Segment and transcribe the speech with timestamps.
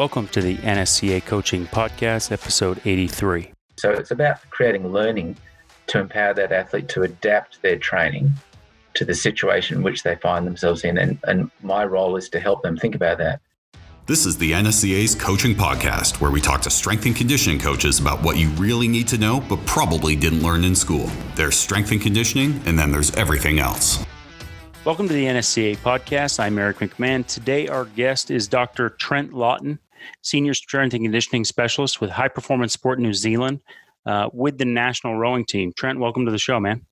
[0.00, 3.52] Welcome to the NSCA Coaching Podcast, episode 83.
[3.76, 5.36] So it's about creating learning
[5.88, 8.32] to empower that athlete to adapt their training
[8.94, 10.96] to the situation in which they find themselves in.
[10.96, 13.42] And, and my role is to help them think about that.
[14.06, 18.22] This is the NSCA's Coaching Podcast, where we talk to strength and conditioning coaches about
[18.22, 21.10] what you really need to know but probably didn't learn in school.
[21.34, 24.02] There's strength and conditioning, and then there's everything else.
[24.86, 26.40] Welcome to the NSCA Podcast.
[26.40, 27.26] I'm Eric McMahon.
[27.26, 28.88] Today, our guest is Dr.
[28.88, 29.78] Trent Lawton,
[30.22, 33.60] Senior Strength and Conditioning Specialist with High Performance Sport New Zealand
[34.06, 35.72] uh, with the national rowing team.
[35.76, 36.86] Trent, welcome to the show, man.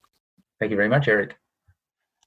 [0.60, 1.36] Thank you very much, Eric.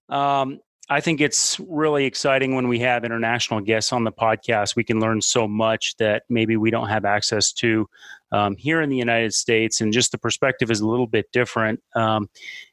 [0.09, 4.75] Um, I think it's really exciting when we have international guests on the podcast.
[4.75, 7.87] We can learn so much that maybe we don't have access to
[8.33, 11.81] um, here in the United States, and just the perspective is a little bit different.
[11.95, 12.29] Um,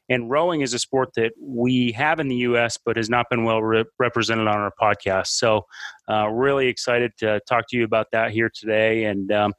[0.09, 3.43] and rowing is a sport that we have in the U.S., but has not been
[3.43, 5.27] well re- represented on our podcast.
[5.27, 5.65] So,
[6.09, 9.53] uh, really excited to talk to you about that here today, and um,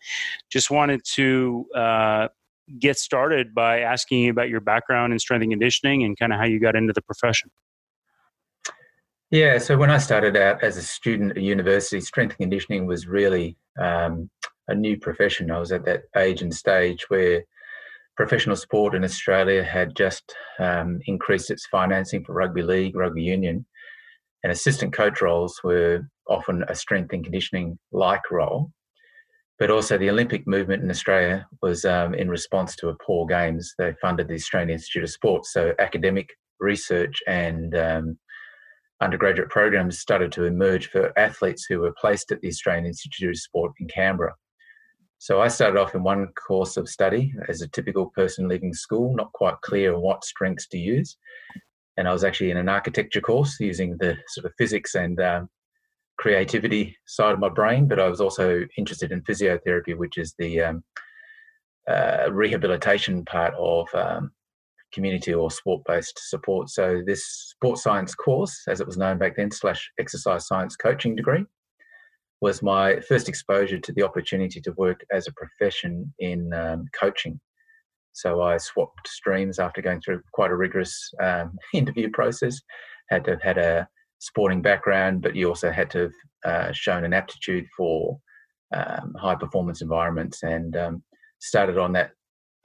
[0.50, 1.66] just wanted to.
[1.74, 2.28] Uh,
[2.78, 6.38] get started by asking you about your background in strength and conditioning and kind of
[6.38, 7.50] how you got into the profession.
[9.30, 13.06] Yeah, so when I started out as a student at university, strength and conditioning was
[13.06, 14.28] really um,
[14.66, 15.50] a new profession.
[15.50, 17.44] I was at that age and stage where
[18.20, 23.64] professional sport in Australia had just um, increased its financing for rugby league, rugby union,
[24.42, 28.72] and assistant coach roles were often a strength and conditioning like role.
[29.58, 33.72] But also, the Olympic movement in Australia was um, in response to a poor games.
[33.78, 38.18] They funded the Australian Institute of Sport, so academic research and um,
[39.00, 43.38] undergraduate programs started to emerge for athletes who were placed at the Australian Institute of
[43.38, 44.34] Sport in Canberra.
[45.20, 49.14] So I started off in one course of study as a typical person leaving school,
[49.14, 51.18] not quite clear what strengths to use.
[51.98, 55.50] And I was actually in an architecture course using the sort of physics and um,
[56.18, 60.62] creativity side of my brain, but I was also interested in physiotherapy, which is the
[60.62, 60.84] um,
[61.86, 64.32] uh, rehabilitation part of um,
[64.90, 66.70] community or sport based support.
[66.70, 71.14] So, this sports science course, as it was known back then, slash exercise science coaching
[71.14, 71.44] degree,
[72.40, 77.40] was my first exposure to the opportunity to work as a profession in um, coaching.
[78.12, 82.60] So, I swapped streams after going through quite a rigorous um, interview process.
[83.10, 86.12] Had to have had a sporting background, but you also had to have
[86.44, 88.18] uh, shown an aptitude for
[88.74, 91.02] um, high performance environments and um,
[91.40, 92.12] started on that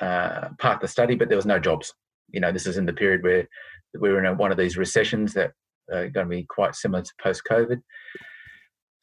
[0.02, 1.94] uh, part of study, but there was no jobs
[2.30, 3.48] you know, this is in the period where
[4.00, 5.52] we were in a, one of these recessions that
[5.92, 7.82] are going to be quite similar to post COVID.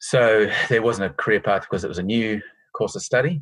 [0.05, 2.41] So there wasn't a career path because it was a new
[2.75, 3.41] course of study.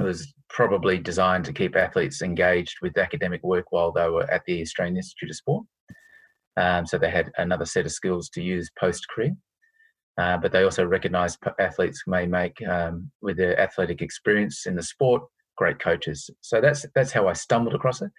[0.00, 4.40] It was probably designed to keep athletes engaged with academic work while they were at
[4.46, 5.66] the Australian Institute of Sport.
[6.56, 9.36] Um, so they had another set of skills to use post career.
[10.16, 14.82] Uh, but they also recognised athletes may make, um, with their athletic experience in the
[14.82, 15.24] sport,
[15.58, 16.30] great coaches.
[16.40, 18.10] So that's that's how I stumbled across it.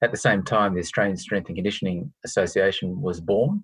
[0.00, 3.62] At the same time, the Australian Strength and Conditioning Association was born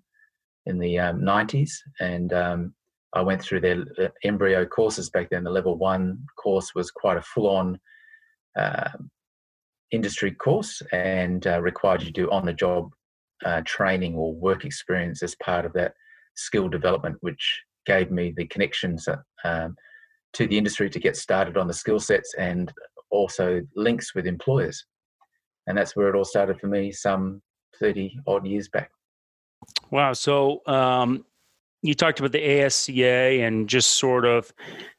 [0.67, 1.71] in the um, 90s,
[2.01, 2.75] and um,
[3.12, 5.44] I went through their uh, embryo courses back then.
[5.44, 7.78] The level one course was quite a full on
[8.59, 8.91] uh,
[9.91, 12.91] industry course and uh, required you to do on the job
[13.44, 15.94] uh, training or work experience as part of that
[16.37, 19.75] skill development, which gave me the connections uh, um,
[20.32, 22.72] to the industry to get started on the skill sets and
[23.10, 24.84] also links with employers.
[25.66, 27.42] And that's where it all started for me some
[27.81, 28.91] 30 odd years back.
[29.91, 30.12] Wow.
[30.12, 31.25] So um,
[31.82, 34.52] you talked about the asca and just sort of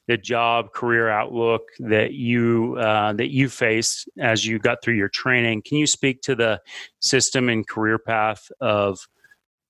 [0.08, 5.10] the job career outlook that you uh, that you faced as you got through your
[5.10, 5.62] training.
[5.62, 6.60] Can you speak to the
[7.00, 9.00] system and career path of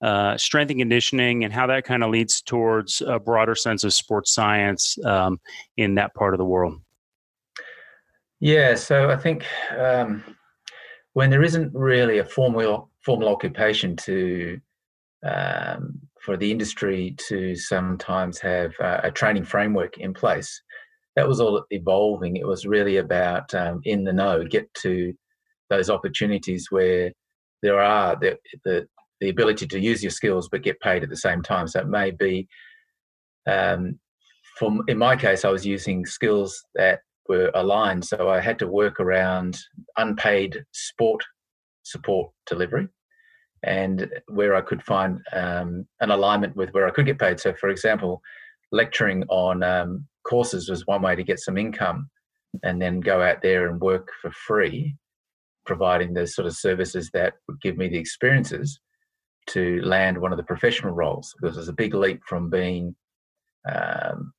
[0.02, 3.94] uh, strength and conditioning and how that kind of leads towards a broader sense of
[3.94, 5.40] sports science um,
[5.78, 6.82] in that part of the world?
[8.40, 9.46] Yeah so i think
[9.78, 10.24] um,
[11.14, 14.60] when there isn't really a formal formal occupation to
[15.24, 20.62] um, for the industry to sometimes have uh, a training framework in place.
[21.16, 22.38] That was all evolving.
[22.38, 25.14] It was really about um, in the know, get to
[25.70, 27.12] those opportunities where
[27.62, 28.88] there are the, the,
[29.20, 31.68] the ability to use your skills but get paid at the same time.
[31.68, 32.48] So it may be,
[33.48, 34.00] um,
[34.58, 38.06] from in my case, I was using skills that were aligned.
[38.06, 39.58] So I had to work around
[39.98, 41.24] unpaid sport
[41.84, 42.88] support delivery
[43.64, 47.40] and where I could find um, an alignment with where I could get paid.
[47.40, 48.22] So, for example,
[48.72, 52.10] lecturing on um, courses was one way to get some income
[52.64, 54.96] and then go out there and work for free,
[55.66, 58.80] providing the sort of services that would give me the experiences
[59.48, 62.96] to land one of the professional roles because it was a big leap from being
[63.72, 64.34] um,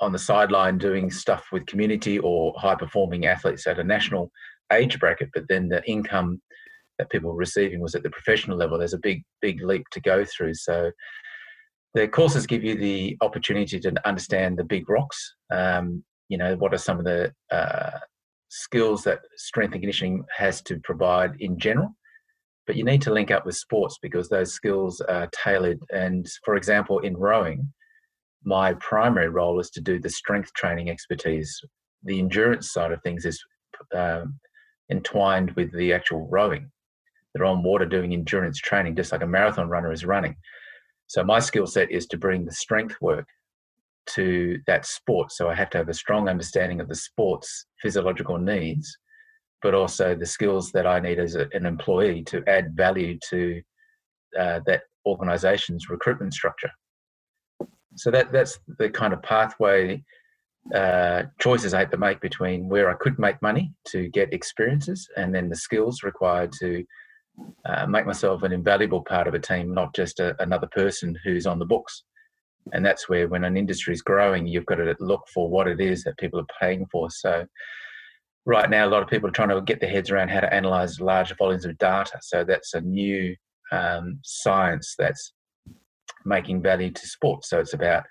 [0.00, 4.30] on the sideline doing stuff with community or high performing athletes at a national
[4.72, 6.40] age bracket, but then the income
[6.98, 8.78] that people were receiving was at the professional level.
[8.78, 10.54] There's a big, big leap to go through.
[10.54, 10.90] So
[11.94, 15.34] the courses give you the opportunity to understand the big rocks.
[15.50, 17.98] Um, you know, what are some of the uh,
[18.48, 21.94] skills that strength and conditioning has to provide in general?
[22.66, 25.78] But you need to link up with sports because those skills are tailored.
[25.90, 27.72] And for example, in rowing,
[28.44, 31.58] my primary role is to do the strength training expertise.
[32.04, 33.42] The endurance side of things is
[33.94, 34.38] um,
[34.90, 36.70] entwined with the actual rowing.
[37.38, 40.36] They're on water doing endurance training, just like a marathon runner is running.
[41.06, 43.26] So my skill set is to bring the strength work
[44.14, 45.32] to that sport.
[45.32, 48.98] So I have to have a strong understanding of the sport's physiological needs,
[49.62, 53.62] but also the skills that I need as a, an employee to add value to
[54.38, 56.70] uh, that organization's recruitment structure.
[57.96, 60.04] So that that's the kind of pathway
[60.74, 65.08] uh, choices I had to make between where I could make money to get experiences
[65.16, 66.84] and then the skills required to
[67.64, 71.46] uh, make myself an invaluable part of a team, not just a, another person who's
[71.46, 72.04] on the books.
[72.72, 75.80] And that's where, when an industry is growing, you've got to look for what it
[75.80, 77.10] is that people are paying for.
[77.10, 77.46] So,
[78.44, 80.52] right now, a lot of people are trying to get their heads around how to
[80.52, 82.18] analyze large volumes of data.
[82.20, 83.34] So, that's a new
[83.72, 85.32] um, science that's
[86.24, 87.44] making value to sport.
[87.44, 88.04] So, it's about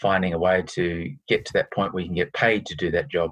[0.00, 2.90] finding a way to get to that point where you can get paid to do
[2.90, 3.30] that job.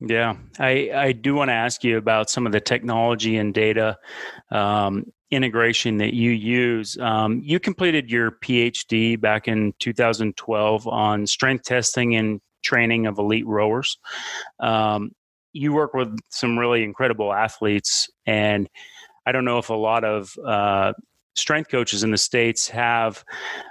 [0.00, 3.98] Yeah, I, I do want to ask you about some of the technology and data
[4.52, 6.96] um, integration that you use.
[6.98, 13.46] Um, you completed your PhD back in 2012 on strength testing and training of elite
[13.46, 13.98] rowers.
[14.60, 15.10] Um,
[15.52, 18.68] you work with some really incredible athletes, and
[19.26, 20.92] I don't know if a lot of uh,
[21.38, 23.24] strength coaches in the states have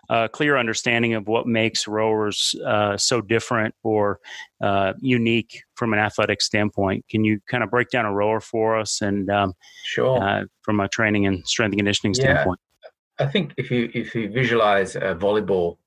[0.09, 4.19] a clear understanding of what makes rowers uh, so different or
[4.61, 7.05] uh, unique from an athletic standpoint.
[7.09, 9.53] Can you kind of break down a rower for us and um,
[9.85, 12.59] sure uh, from a training and strength and conditioning standpoint?
[12.83, 13.25] Yeah.
[13.25, 15.77] I think if you if you visualize a volleyball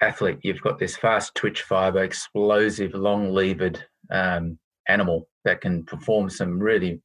[0.00, 4.58] athlete, you've got this fast twitch fiber, explosive, long levered um,
[4.88, 7.00] animal that can perform some really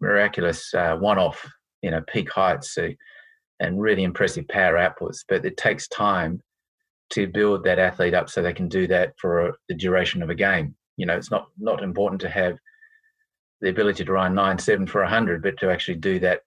[0.00, 1.46] miraculous uh, one-off
[1.82, 2.88] you know peak heights so,
[3.62, 6.42] and really impressive power outputs but it takes time
[7.12, 10.34] to build that athlete up so they can do that for the duration of a
[10.34, 10.74] game.
[10.96, 12.56] You know it's not not important to have
[13.60, 16.40] the ability to run 9 7 for 100 but to actually do that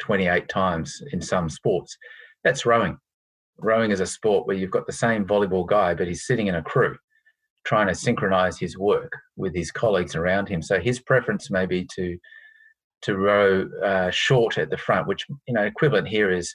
[0.00, 1.96] 28 times in some sports.
[2.42, 2.98] That's rowing.
[3.58, 6.56] Rowing is a sport where you've got the same volleyball guy but he's sitting in
[6.56, 6.96] a crew
[7.64, 10.60] trying to synchronize his work with his colleagues around him.
[10.60, 12.18] So his preference may be to
[13.04, 16.54] to row uh, short at the front, which you know equivalent here is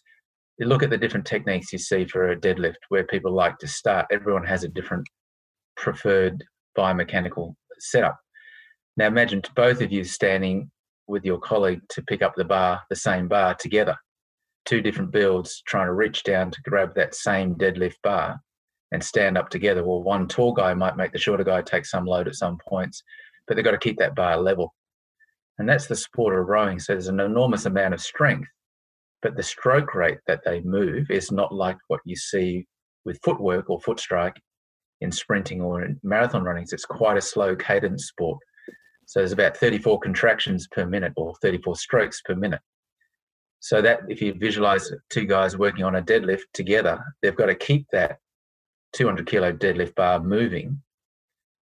[0.57, 3.68] you look at the different techniques you see for a deadlift where people like to
[3.68, 4.07] start.
[4.12, 5.07] Everyone has a different
[5.78, 6.44] preferred
[6.78, 8.18] biomechanical setup.
[8.98, 10.69] Now imagine both of you standing
[11.07, 13.95] with your colleague to pick up the bar, the same bar together,
[14.66, 18.40] two different builds trying to reach down to grab that same deadlift bar
[18.92, 19.84] and stand up together.
[19.84, 23.04] Well, one tall guy might make the shorter guy take some load at some points,
[23.48, 24.74] but they've got to keep that bar level.
[25.60, 26.80] And that's the sport of rowing.
[26.80, 28.48] So there's an enormous amount of strength,
[29.22, 32.66] but the stroke rate that they move is not like what you see
[33.06, 34.42] with footwork or foot strike
[35.02, 36.66] in sprinting or in marathon running.
[36.72, 38.40] It's quite a slow cadence sport.
[39.06, 42.62] So there's about 34 contractions per minute or 34 strokes per minute.
[43.60, 47.56] So that if you visualize two guys working on a deadlift together, they've got to
[47.56, 48.19] keep that
[48.94, 50.81] 200 kilo deadlift bar moving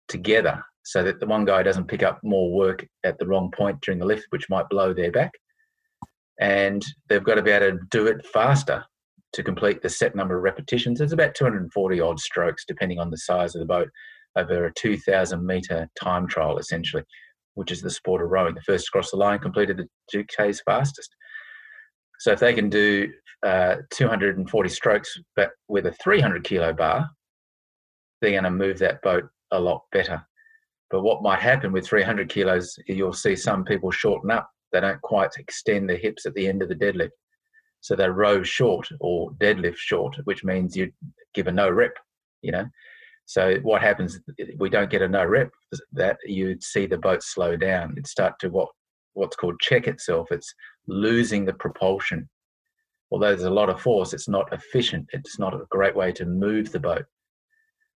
[0.09, 3.81] together so that the one guy doesn't pick up more work at the wrong point
[3.81, 5.33] during the lift, which might blow their back.
[6.41, 8.85] And they've got to be able to do it faster
[9.33, 11.01] to complete the set number of repetitions.
[11.01, 13.89] It's about 240 odd strokes, depending on the size of the boat,
[14.37, 17.03] over a 2,000 meter time trial, essentially,
[17.55, 18.55] which is the sport of rowing.
[18.55, 21.17] The first across the line completed the 2Ks fastest.
[22.21, 23.11] So if they can do
[23.45, 27.11] uh, 240 strokes, but with a 300 kilo bar,
[28.23, 30.25] they're going to move that boat a lot better.
[30.91, 34.49] But what might happen with 300 kilos, you'll see some people shorten up.
[34.73, 37.11] They don't quite extend their hips at the end of the deadlift.
[37.81, 40.93] So they row short or deadlift short, which means you
[41.35, 41.97] give a no rep,
[42.43, 42.67] you know.
[43.27, 44.21] So what happens,
[44.59, 45.51] we don't get a no rep,
[45.93, 47.95] that you'd see the boat slow down.
[47.97, 48.69] It start to what
[49.15, 50.29] what's called check itself.
[50.31, 50.55] It's
[50.87, 52.29] losing the propulsion.
[53.11, 55.07] Although there's a lot of force, it's not efficient.
[55.13, 57.05] It's not a great way to move the boat.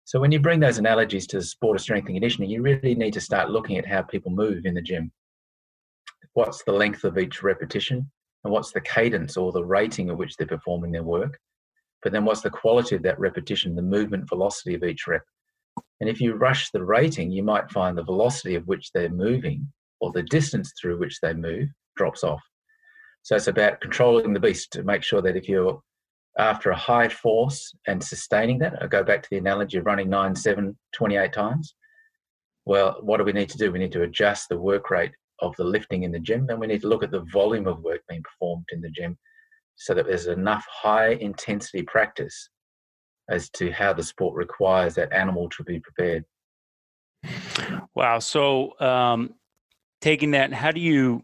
[0.09, 2.95] So when you bring those analogies to the sport of strength and conditioning, you really
[2.95, 5.11] need to start looking at how people move in the gym.
[6.33, 8.09] What's the length of each repetition?
[8.43, 11.37] And what's the cadence or the rating at which they're performing their work?
[12.01, 15.21] but then what's the quality of that repetition, the movement velocity of each rep?
[15.99, 19.71] And if you rush the rating, you might find the velocity of which they're moving
[20.01, 22.41] or the distance through which they move drops off.
[23.21, 25.79] So it's about controlling the beast to make sure that if you're
[26.37, 30.09] after a high force and sustaining that, I go back to the analogy of running
[30.09, 31.75] 9, 7, 28 times.
[32.65, 33.71] Well, what do we need to do?
[33.71, 36.67] We need to adjust the work rate of the lifting in the gym, and we
[36.67, 39.17] need to look at the volume of work being performed in the gym
[39.75, 42.49] so that there's enough high intensity practice
[43.29, 46.25] as to how the sport requires that animal to be prepared.
[47.95, 48.19] Wow.
[48.19, 49.35] So, um,
[50.01, 51.23] taking that, how do you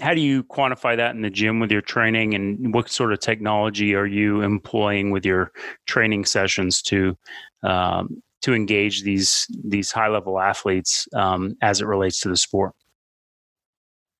[0.00, 3.20] how do you quantify that in the gym with your training, and what sort of
[3.20, 5.52] technology are you employing with your
[5.86, 7.16] training sessions to
[7.62, 12.72] um, to engage these these high level athletes um, as it relates to the sport?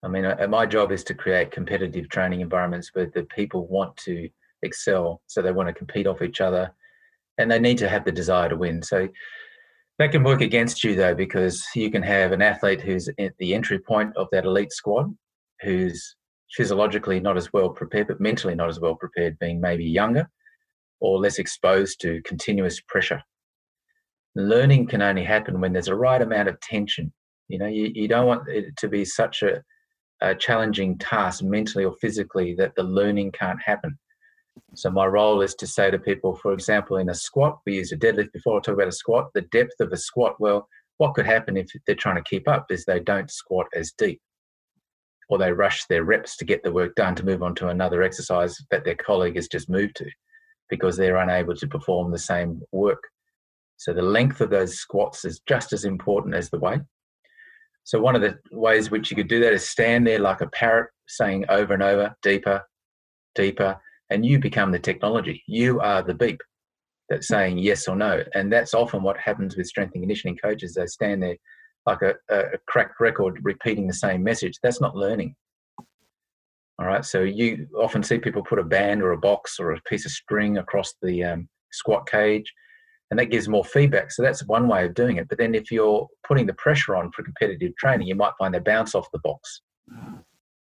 [0.02, 3.96] I mean, uh, my job is to create competitive training environments where the people want
[3.98, 4.28] to
[4.62, 6.72] excel, so they want to compete off each other,
[7.38, 8.82] and they need to have the desire to win.
[8.82, 9.08] So
[9.98, 13.54] that can work against you though, because you can have an athlete who's at the
[13.54, 15.12] entry point of that elite squad,
[15.62, 16.16] who's
[16.52, 20.28] physiologically not as well prepared, but mentally not as well prepared, being maybe younger
[21.00, 23.22] or less exposed to continuous pressure.
[24.34, 27.12] Learning can only happen when there's a right amount of tension.
[27.48, 29.62] You know, you, you don't want it to be such a
[30.20, 33.96] a challenging task mentally or physically that the learning can't happen.
[34.74, 37.92] So my role is to say to people, for example, in a squat, we use
[37.92, 41.14] a deadlift before I talk about a squat, the depth of a squat, well, what
[41.14, 44.20] could happen if they're trying to keep up is they don't squat as deep
[45.28, 48.02] or they rush their reps to get the work done to move on to another
[48.02, 50.06] exercise that their colleague has just moved to
[50.70, 53.02] because they're unable to perform the same work.
[53.76, 56.80] So the length of those squats is just as important as the weight.
[57.84, 60.48] So one of the ways which you could do that is stand there like a
[60.48, 62.62] parrot saying over and over, deeper,
[63.34, 63.80] deeper,
[64.10, 65.42] and you become the technology.
[65.46, 66.40] You are the beep
[67.08, 68.22] that's saying yes or no.
[68.34, 70.74] And that's often what happens with strength and conditioning coaches.
[70.74, 71.36] They stand there
[71.88, 74.58] like a, a cracked record repeating the same message.
[74.62, 75.34] That's not learning.
[76.78, 77.04] All right.
[77.04, 80.12] So you often see people put a band or a box or a piece of
[80.12, 82.52] string across the um, squat cage
[83.10, 84.12] and that gives more feedback.
[84.12, 85.28] So that's one way of doing it.
[85.28, 88.58] But then if you're putting the pressure on for competitive training, you might find they
[88.58, 89.62] bounce off the box.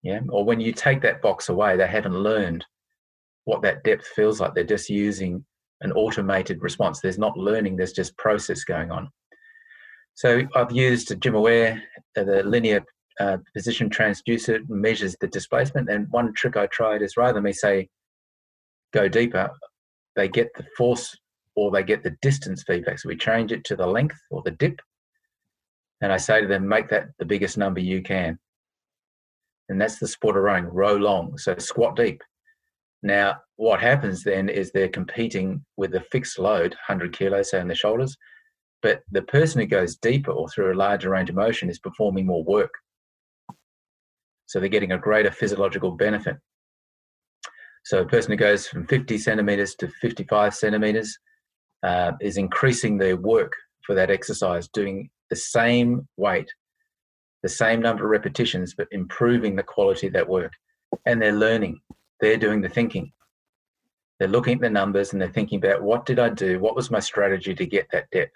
[0.02, 0.20] Yeah.
[0.28, 2.64] Or when you take that box away, they haven't learned
[3.46, 4.54] what that depth feels like.
[4.54, 5.44] They're just using
[5.80, 7.00] an automated response.
[7.00, 9.08] There's not learning, there's just process going on.
[10.14, 11.80] So I've used GymAware,
[12.16, 12.84] uh, the linear
[13.20, 15.90] uh, position transducer measures the displacement.
[15.90, 17.88] And one trick I tried is rather than me say,
[18.92, 19.50] go deeper,
[20.16, 21.16] they get the force
[21.56, 22.98] or they get the distance feedback.
[22.98, 24.80] So we change it to the length or the dip.
[26.00, 28.38] And I say to them, make that the biggest number you can.
[29.68, 31.38] And that's the sport of rowing, row long.
[31.38, 32.20] So squat deep.
[33.02, 37.68] Now, what happens then is they're competing with a fixed load, 100 kilos, say, on
[37.68, 38.16] their shoulders.
[38.84, 42.26] But the person who goes deeper or through a larger range of motion is performing
[42.26, 42.74] more work.
[44.44, 46.36] So they're getting a greater physiological benefit.
[47.86, 51.18] So a person who goes from 50 centimeters to 55 centimeters
[51.82, 53.54] uh, is increasing their work
[53.86, 56.52] for that exercise, doing the same weight,
[57.42, 60.52] the same number of repetitions, but improving the quality of that work.
[61.06, 61.80] And they're learning,
[62.20, 63.12] they're doing the thinking.
[64.18, 66.60] They're looking at the numbers and they're thinking about what did I do?
[66.60, 68.34] What was my strategy to get that depth?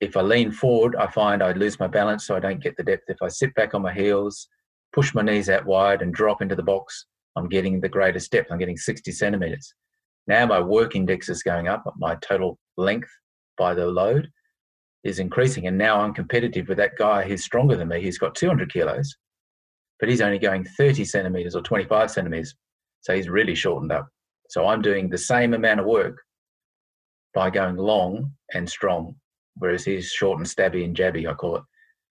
[0.00, 2.84] If I lean forward, I find I lose my balance, so I don't get the
[2.84, 3.04] depth.
[3.08, 4.48] If I sit back on my heels,
[4.92, 8.50] push my knees out wide, and drop into the box, I'm getting the greatest depth.
[8.50, 9.74] I'm getting 60 centimeters.
[10.26, 13.10] Now my work index is going up, my total length
[13.56, 14.28] by the load
[15.04, 15.66] is increasing.
[15.66, 18.02] And now I'm competitive with that guy who's stronger than me.
[18.02, 19.14] He's got 200 kilos,
[20.00, 22.54] but he's only going 30 centimeters or 25 centimeters.
[23.02, 24.08] So he's really shortened up.
[24.48, 26.16] So I'm doing the same amount of work
[27.34, 29.14] by going long and strong,
[29.56, 31.62] whereas he's short and stabby and jabby, I call it.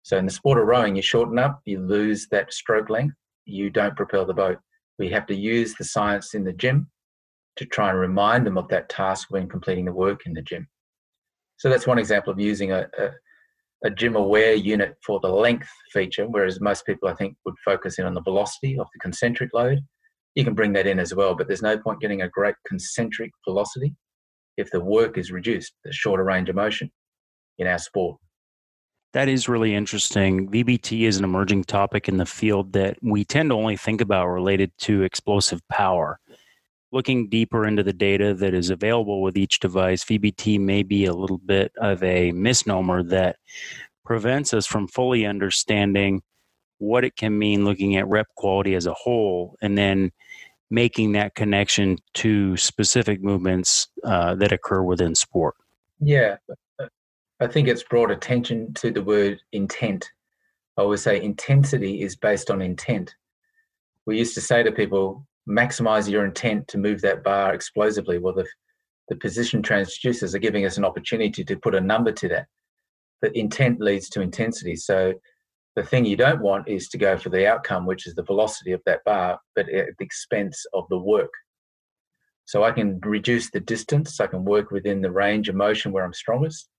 [0.03, 3.69] So in the sport of rowing, you shorten up, you lose that stroke length, you
[3.69, 4.57] don't propel the boat.
[4.97, 6.89] We have to use the science in the gym
[7.57, 10.67] to try and remind them of that task when completing the work in the gym.
[11.57, 13.09] So that's one example of using a, a,
[13.85, 18.05] a GymAware unit for the length feature, whereas most people I think would focus in
[18.05, 19.81] on the velocity of the concentric load.
[20.33, 23.31] You can bring that in as well, but there's no point getting a great concentric
[23.47, 23.93] velocity
[24.57, 26.89] if the work is reduced, the shorter range of motion
[27.57, 28.17] in our sport.
[29.13, 30.49] That is really interesting.
[30.49, 34.27] VBT is an emerging topic in the field that we tend to only think about
[34.27, 36.19] related to explosive power
[36.91, 41.13] looking deeper into the data that is available with each device, VBT may be a
[41.13, 43.37] little bit of a misnomer that
[44.03, 46.21] prevents us from fully understanding
[46.79, 50.11] what it can mean looking at rep quality as a whole and then
[50.69, 55.55] making that connection to specific movements uh, that occur within sport.
[55.99, 56.37] Yeah,
[57.41, 60.11] I think it's brought attention to the word intent.
[60.77, 63.15] I always say intensity is based on intent.
[64.05, 68.19] We used to say to people, maximize your intent to move that bar explosively.
[68.19, 68.45] Well, the,
[69.09, 72.45] the position transducers are giving us an opportunity to put a number to that.
[73.23, 74.75] But intent leads to intensity.
[74.75, 75.15] So
[75.75, 78.71] the thing you don't want is to go for the outcome, which is the velocity
[78.71, 81.31] of that bar, but at the expense of the work.
[82.45, 84.19] So I can reduce the distance.
[84.19, 86.69] I can work within the range of motion where I'm strongest,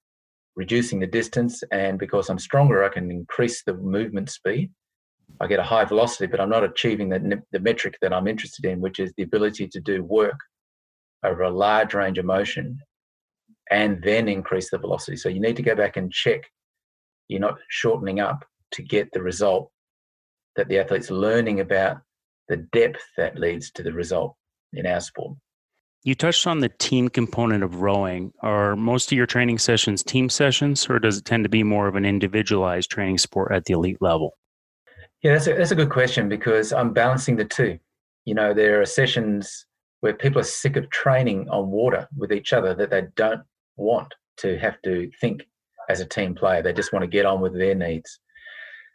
[0.57, 1.63] reducing the distance.
[1.73, 4.71] And because I'm stronger, I can increase the movement speed.
[5.41, 8.65] I get a high velocity, but I'm not achieving the, the metric that I'm interested
[8.67, 10.39] in, which is the ability to do work
[11.25, 12.79] over a large range of motion
[13.71, 15.17] and then increase the velocity.
[15.17, 16.43] So you need to go back and check
[17.33, 19.71] you're not shortening up to get the result
[20.57, 21.99] that the athlete's learning about
[22.49, 24.37] the depth that leads to the result
[24.75, 25.37] in our sport.
[26.05, 28.33] You touched on the team component of rowing.
[28.41, 31.87] Are most of your training sessions team sessions, or does it tend to be more
[31.87, 34.37] of an individualized training sport at the elite level?
[35.23, 37.79] Yeah, that's a, that's a good question because I'm balancing the two.
[38.25, 39.67] You know, there are sessions
[40.01, 43.43] where people are sick of training on water with each other that they don't
[43.77, 45.47] want to have to think
[45.89, 46.63] as a team player.
[46.63, 48.19] They just want to get on with their needs.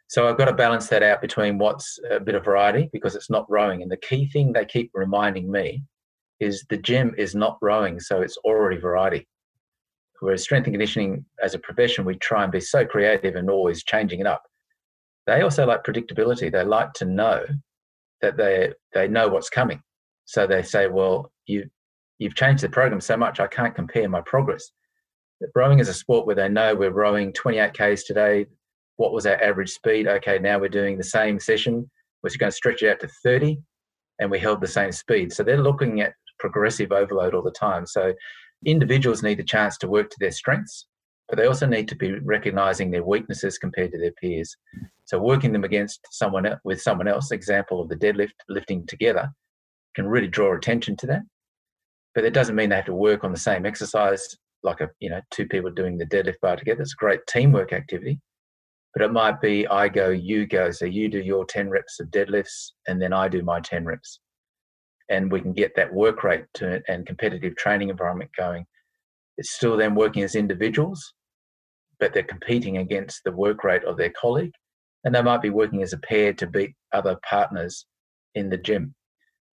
[0.10, 3.30] So I've got to balance that out between what's a bit of variety because it's
[3.30, 3.82] not rowing.
[3.82, 5.84] And the key thing they keep reminding me
[6.40, 9.28] is the gym is not rowing, so it's already variety.
[10.20, 13.84] Whereas strength and conditioning as a profession, we try and be so creative and always
[13.84, 14.44] changing it up.
[15.28, 16.52] They also like predictability.
[16.52, 17.46] They like to know
[18.22, 19.82] that they they know what's coming.
[20.26, 21.70] So they say, well, you
[22.18, 24.72] you've changed the program so much, I can't compare my progress.
[25.56, 28.48] Rowing is a sport where they know we're rowing 28 k's today
[28.98, 30.08] what was our average speed?
[30.08, 31.90] Okay, now we're doing the same session.
[32.22, 33.60] We're going to stretch it out to 30
[34.20, 35.32] and we held the same speed.
[35.32, 37.86] So they're looking at progressive overload all the time.
[37.86, 38.14] So
[38.66, 40.88] individuals need the chance to work to their strengths,
[41.30, 44.56] but they also need to be recognizing their weaknesses compared to their peers.
[45.06, 49.30] So working them against someone else, with someone else, example of the deadlift, lifting together,
[49.96, 51.22] can really draw attention to that.
[52.16, 55.10] But that doesn't mean they have to work on the same exercise like a you
[55.10, 56.82] know two people doing the deadlift bar together.
[56.82, 58.20] It's a great teamwork activity
[58.98, 60.72] but it might be I go, you go.
[60.72, 64.20] So you do your 10 reps of deadlifts, and then I do my 10 reps.
[65.10, 68.66] And we can get that work rate to, and competitive training environment going.
[69.38, 71.14] It's still them working as individuals,
[72.00, 74.54] but they're competing against the work rate of their colleague.
[75.04, 77.86] And they might be working as a pair to beat other partners
[78.36, 78.94] in the gym.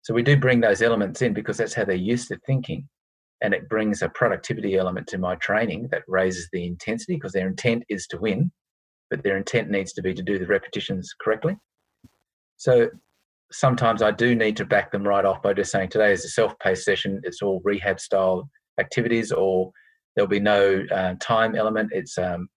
[0.03, 2.87] So we do bring those elements in because that's how they're used to thinking.
[3.41, 7.47] And it brings a productivity element to my training that raises the intensity because their
[7.47, 8.51] intent is to win
[9.11, 11.57] but their intent needs to be to do the repetitions correctly.
[12.57, 12.89] So
[13.51, 16.29] sometimes I do need to back them right off by just saying today is a
[16.29, 17.21] self-paced session.
[17.23, 19.71] It's all rehab style activities, or
[20.15, 21.91] there'll be no uh, time element.
[21.93, 22.49] It's um,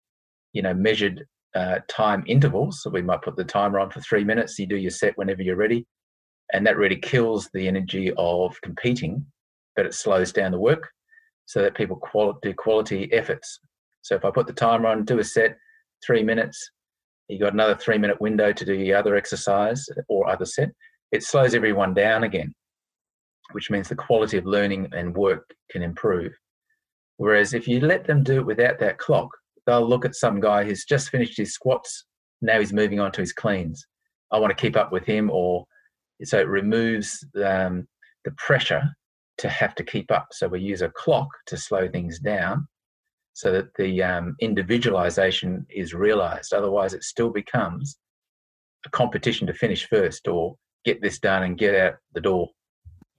[0.53, 2.83] you know measured uh, time intervals.
[2.83, 4.59] So we might put the timer on for three minutes.
[4.59, 5.87] You do your set whenever you're ready,
[6.53, 9.25] and that really kills the energy of competing,
[9.77, 10.89] but it slows down the work
[11.47, 13.61] so that people quali- do quality efforts.
[14.03, 15.57] So if I put the timer on, do a set,
[16.05, 16.71] three minutes.
[17.29, 20.71] You got another three minute window to do your other exercise or other set.
[21.13, 22.53] It slows everyone down again,
[23.53, 26.33] which means the quality of learning and work can improve.
[27.17, 29.31] Whereas if you let them do it without that clock,
[29.67, 32.05] they'll look at some guy who's just finished his squats.
[32.43, 33.87] Now he's moving on to his cleans.
[34.33, 35.65] I want to keep up with him, or
[36.25, 37.87] so it removes um,
[38.25, 38.83] the pressure
[39.39, 40.29] to have to keep up.
[40.33, 42.67] So we use a clock to slow things down
[43.35, 46.55] so that the um, individualization is realized.
[46.55, 47.99] Otherwise, it still becomes
[48.87, 52.49] a competition to finish first or get this done and get out the door.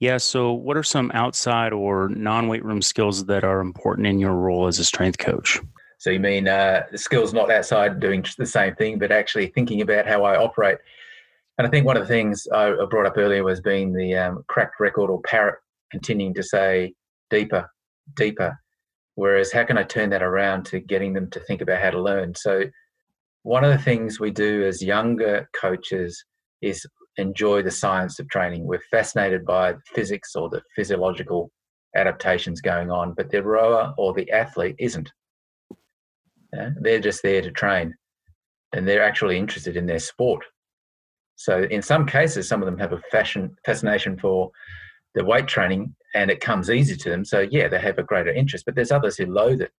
[0.00, 0.16] Yeah.
[0.16, 4.34] So, what are some outside or non weight room skills that are important in your
[4.34, 5.60] role as a strength coach?
[5.98, 9.82] So, you mean uh, the skills not outside doing the same thing, but actually thinking
[9.82, 10.78] about how I operate?
[11.58, 14.44] And I think one of the things I brought up earlier was being the um,
[14.48, 15.58] cracked record or parrot,
[15.90, 16.94] continuing to say
[17.30, 17.70] deeper,
[18.14, 18.58] deeper.
[19.16, 22.00] Whereas, how can I turn that around to getting them to think about how to
[22.00, 22.34] learn?
[22.34, 22.64] So,
[23.42, 26.24] one of the things we do as younger coaches
[26.62, 28.66] is enjoy the science of training.
[28.66, 31.50] We're fascinated by the physics or the physiological
[31.94, 35.10] adaptations going on, but the rower or the athlete isn't.
[36.52, 36.70] Yeah?
[36.80, 37.94] They're just there to train
[38.72, 40.44] and they're actually interested in their sport.
[41.36, 44.50] So, in some cases, some of them have a fashion fascination for
[45.14, 47.24] the weight training and it comes easy to them.
[47.24, 48.64] So yeah, they have a greater interest.
[48.64, 49.72] But there's others who loathe it.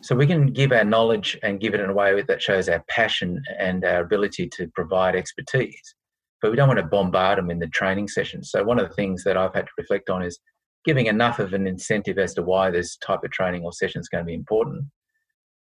[0.00, 2.84] So we can give our knowledge and give it in a way that shows our
[2.88, 5.94] passion and our ability to provide expertise.
[6.40, 8.50] but we don't want to bombard them in the training sessions.
[8.50, 10.38] So one of the things that I've had to reflect on is
[10.84, 14.08] giving enough of an incentive as to why this type of training or session is
[14.08, 14.84] going to be important,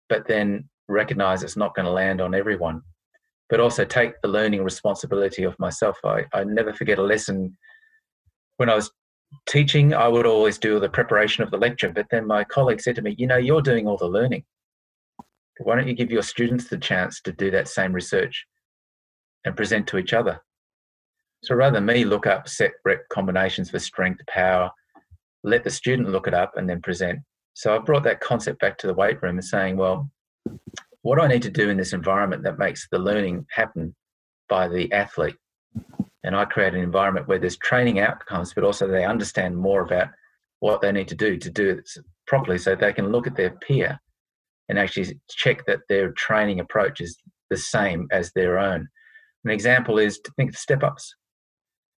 [0.08, 2.82] but then recognize it's not going to land on everyone.
[3.48, 5.96] But also take the learning responsibility of myself.
[6.04, 7.56] I, I never forget a lesson
[8.56, 8.90] when I was
[9.48, 12.96] teaching, I would always do the preparation of the lecture, but then my colleague said
[12.96, 14.44] to me, You know, you're doing all the learning.
[15.58, 18.44] Why don't you give your students the chance to do that same research
[19.44, 20.40] and present to each other?
[21.42, 24.70] So rather than me look up set rep combinations for strength, power,
[25.44, 27.20] let the student look it up and then present.
[27.54, 30.10] So I brought that concept back to the weight room and saying, well,
[31.02, 33.94] what do I need to do in this environment that makes the learning happen
[34.48, 35.36] by the athlete?
[36.26, 40.08] And I create an environment where there's training outcomes, but also they understand more about
[40.58, 41.88] what they need to do to do it
[42.26, 43.98] properly so they can look at their peer
[44.68, 47.16] and actually check that their training approach is
[47.48, 48.88] the same as their own.
[49.44, 51.14] An example is to think of step ups.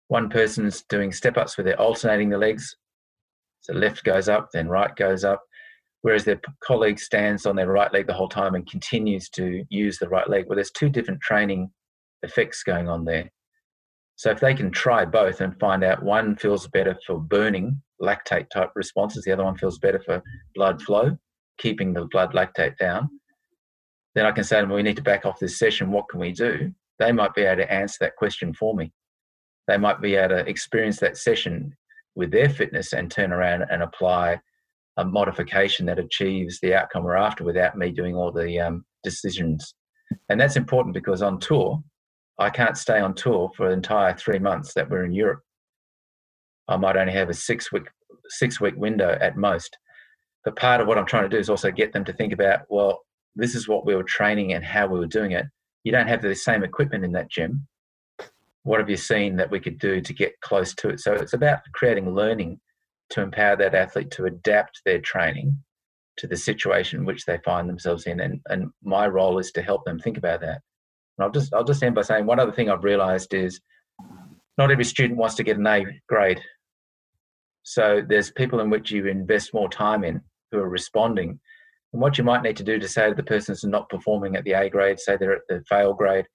[0.08, 2.76] One person's doing step ups where they're alternating the legs.
[3.60, 5.42] So left goes up, then right goes up,
[6.02, 9.98] whereas their colleague stands on their right leg the whole time and continues to use
[9.98, 10.44] the right leg.
[10.46, 11.70] Well, there's two different training
[12.22, 13.30] effects going on there.
[14.18, 18.50] So if they can try both and find out one feels better for burning lactate
[18.50, 20.20] type responses, the other one feels better for
[20.56, 21.16] blood flow,
[21.58, 23.08] keeping the blood lactate down,
[24.16, 25.92] then I can say to them, we need to back off this session.
[25.92, 26.72] What can we do?
[26.98, 28.92] They might be able to answer that question for me.
[29.68, 31.76] They might be able to experience that session
[32.16, 34.40] with their fitness and turn around and apply
[34.96, 39.74] a modification that achieves the outcome we're after without me doing all the um, decisions.
[40.28, 41.80] And that's important because on tour,
[42.38, 45.42] I can't stay on tour for the entire three months that we're in Europe.
[46.68, 47.88] I might only have a six week
[48.28, 49.76] six week window at most.
[50.44, 52.60] But part of what I'm trying to do is also get them to think about,
[52.68, 53.00] well,
[53.34, 55.46] this is what we were training and how we were doing it.
[55.84, 57.66] You don't have the same equipment in that gym.
[58.62, 61.00] What have you seen that we could do to get close to it?
[61.00, 62.60] So it's about creating learning
[63.10, 65.58] to empower that athlete to adapt their training
[66.18, 68.20] to the situation which they find themselves in.
[68.20, 70.60] And, and my role is to help them think about that.
[71.18, 73.60] And I'll just I'll just end by saying one other thing I've realised is
[74.56, 76.40] not every student wants to get an A grade.
[77.62, 81.38] So there's people in which you invest more time in who are responding.
[81.92, 84.36] And what you might need to do to say to the person who's not performing
[84.36, 86.26] at the A grade, say they're at the fail grade,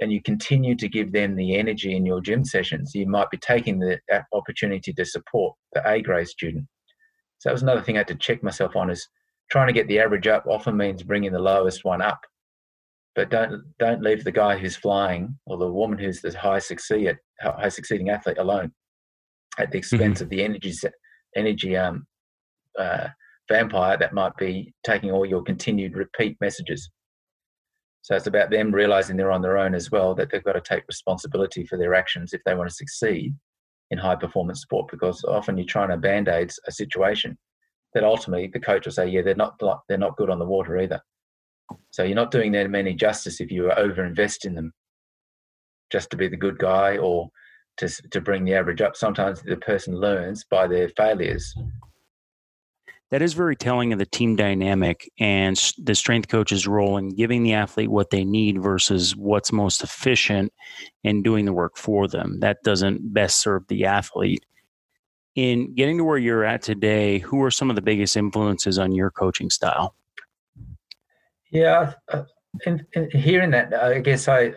[0.00, 3.38] and you continue to give them the energy in your gym sessions, you might be
[3.38, 3.98] taking the
[4.32, 6.66] opportunity to support the A grade student.
[7.38, 9.06] So that was another thing I had to check myself on is
[9.50, 12.20] trying to get the average up often means bringing the lowest one up
[13.14, 17.16] but don't don't leave the guy who's flying or the woman who's the high succeed
[17.40, 18.72] high succeeding athlete alone
[19.58, 20.24] at the expense mm-hmm.
[20.24, 20.72] of the energy
[21.36, 22.06] energy um,
[22.78, 23.08] uh,
[23.48, 26.90] vampire that might be taking all your continued repeat messages.
[28.02, 30.60] So it's about them realizing they're on their own as well, that they've got to
[30.60, 33.34] take responsibility for their actions if they want to succeed
[33.90, 34.90] in high performance sport.
[34.90, 37.38] Because often you're trying to band aid a situation
[37.94, 40.78] that ultimately the coach will say, yeah, they're not they're not good on the water
[40.78, 41.00] either.
[41.90, 44.72] So you're not doing them any justice if you overinvest in them
[45.90, 47.28] just to be the good guy or
[47.76, 48.96] to, to bring the average up.
[48.96, 51.54] Sometimes the person learns by their failures.
[53.10, 57.44] That is very telling of the team dynamic and the strength coach's role in giving
[57.44, 60.52] the athlete what they need versus what's most efficient
[61.04, 62.40] in doing the work for them.
[62.40, 64.44] That doesn't best serve the athlete.
[65.36, 68.94] In getting to where you're at today, who are some of the biggest influences on
[68.94, 69.94] your coaching style?
[71.54, 71.92] Yeah,
[72.66, 74.54] in, in hearing that, I guess I.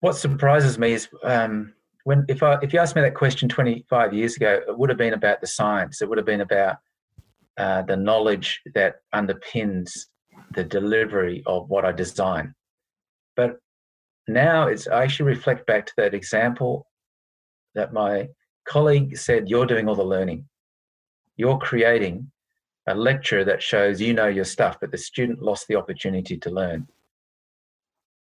[0.00, 4.14] What surprises me is um, when if I if you asked me that question 25
[4.14, 6.00] years ago, it would have been about the science.
[6.00, 6.76] It would have been about
[7.58, 9.90] uh, the knowledge that underpins
[10.54, 12.54] the delivery of what I design.
[13.36, 13.58] But
[14.26, 16.86] now it's I actually reflect back to that example
[17.74, 18.28] that my
[18.66, 20.48] colleague said, "You're doing all the learning.
[21.36, 22.30] You're creating
[22.86, 26.50] a lecture that shows you know your stuff, but the student lost the opportunity to
[26.50, 26.86] learn.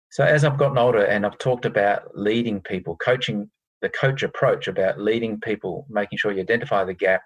[0.09, 3.49] So as I've gotten older and I've talked about leading people, coaching
[3.81, 7.21] the coach approach about leading people, making sure you identify the gap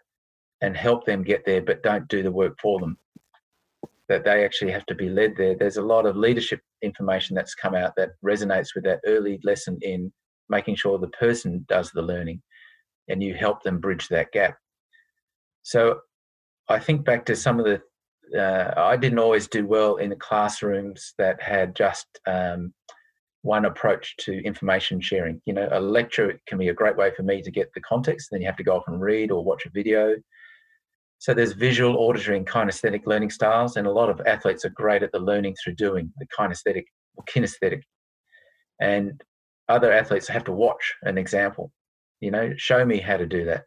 [0.62, 2.98] and help them get there, but don't do the work for them.
[4.10, 5.56] That they actually have to be led there.
[5.56, 9.78] There's a lot of leadership information that's come out that resonates with that early lesson
[9.82, 10.12] in
[10.50, 12.42] making sure the person does the learning
[13.10, 14.58] and you help them bridge that gap.
[15.64, 16.00] So
[16.70, 17.82] I think back to some of the.
[18.38, 22.74] Uh, I didn't always do well in the classrooms that had just um,
[23.42, 25.42] one approach to information sharing.
[25.46, 28.30] You know, a lecture can be a great way for me to get the context.
[28.32, 30.16] Then you have to go off and read or watch a video.
[31.20, 35.04] So there's visual, auditory, and kinesthetic learning styles, and a lot of athletes are great
[35.04, 36.84] at the learning through doing, the kinesthetic
[37.16, 37.82] or kinesthetic.
[38.80, 39.20] And
[39.70, 41.72] other athletes have to watch an example.
[42.20, 43.64] You know, show me how to do that.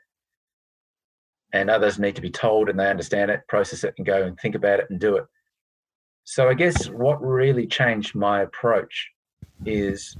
[1.52, 4.38] And others need to be told and they understand it, process it, and go and
[4.38, 5.24] think about it and do it.
[6.24, 9.10] So I guess what really changed my approach
[9.66, 10.16] is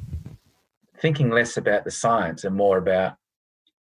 [1.00, 3.14] thinking less about the science and more about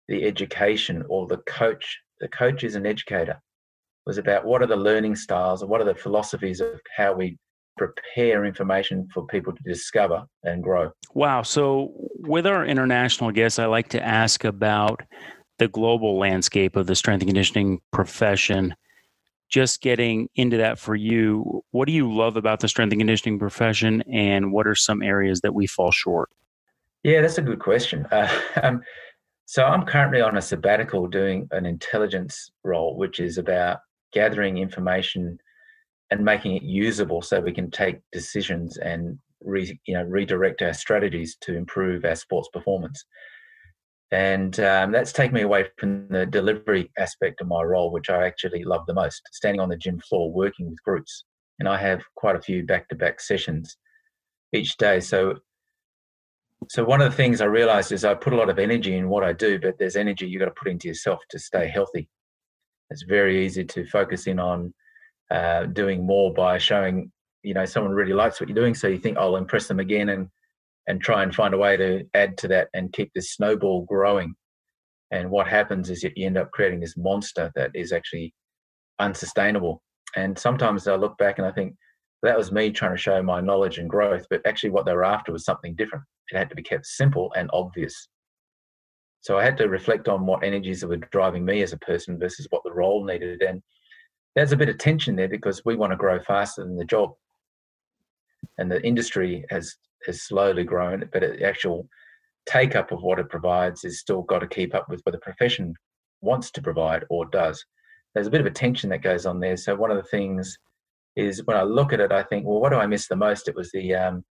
[0.08, 2.00] the education or the coach.
[2.20, 3.32] The coach is an educator.
[3.32, 7.14] It was about what are the learning styles and what are the philosophies of how
[7.14, 7.38] we
[7.78, 10.92] prepare information for people to discover and grow.
[11.14, 11.42] Wow.
[11.42, 15.02] So, with our international guests, I like to ask about
[15.60, 18.76] the global landscape of the strength and conditioning profession.
[19.50, 23.38] Just getting into that for you, what do you love about the strength and conditioning
[23.38, 26.30] profession, and what are some areas that we fall short?
[27.04, 28.08] Yeah, that's a good question.
[28.12, 28.82] Uh, um,
[29.46, 33.80] so, I'm currently on a sabbatical doing an intelligence role, which is about
[34.14, 35.38] gathering information
[36.10, 40.74] and making it usable so we can take decisions and re, you know redirect our
[40.74, 43.06] strategies to improve our sports performance.
[44.14, 48.28] And um, that's taken me away from the delivery aspect of my role, which I
[48.28, 51.26] actually love the most, standing on the gym floor working with groups.
[51.60, 53.76] And I have quite a few back-to-back sessions
[54.54, 55.00] each day.
[55.00, 55.40] So
[56.70, 59.10] so one of the things I realized is I put a lot of energy in
[59.10, 62.08] what I do, but there's energy you've got to put into yourself to stay healthy.
[62.92, 64.74] It's very easy to focus in on
[65.32, 68.98] uh, doing more by showing you know someone really likes what you're doing so you
[68.98, 70.30] think i'll impress them again and
[70.88, 74.34] and try and find a way to add to that and keep this snowball growing.
[75.12, 78.34] And what happens is you end up creating this monster that is actually
[79.00, 79.82] unsustainable.
[80.16, 81.76] And sometimes i look back and i think
[82.22, 85.04] that was me trying to show my knowledge and growth but actually what they were
[85.04, 86.06] after was something different.
[86.32, 88.08] It had to be kept simple and obvious.
[89.22, 92.48] So i had to reflect on what energies were driving me as a person versus
[92.50, 93.42] what the role needed.
[93.42, 93.62] And
[94.36, 97.12] there's a bit of tension there because we want to grow faster than the job.
[98.58, 101.88] And the industry has has slowly grown, but the actual
[102.46, 105.20] take up of what it provides is still got to keep up with what the
[105.20, 105.74] profession
[106.22, 107.64] wants to provide or does.
[108.14, 109.58] There's a bit of a tension that goes on there.
[109.58, 110.58] So one of the things
[111.16, 113.48] is when I look at it, I think, well, what do I miss the most?
[113.48, 114.24] It was the um,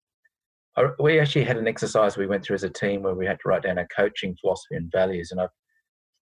[0.99, 3.47] we actually had an exercise we went through as a team where we had to
[3.49, 5.31] write down our coaching philosophy and values.
[5.31, 5.47] And I,